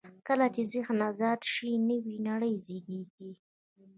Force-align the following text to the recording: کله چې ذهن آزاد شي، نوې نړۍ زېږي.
کله 0.27 0.45
چې 0.55 0.61
ذهن 0.73 0.97
آزاد 1.09 1.39
شي، 1.51 1.69
نوې 1.89 2.15
نړۍ 2.27 2.53
زېږي. 2.65 3.01